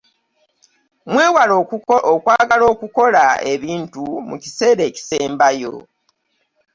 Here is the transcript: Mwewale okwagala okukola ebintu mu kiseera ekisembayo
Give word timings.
Mwewale 1.11 1.53
okwagala 2.15 2.63
okukola 2.73 3.23
ebintu 3.53 4.03
mu 4.27 4.35
kiseera 4.43 4.81
ekisembayo 4.89 5.73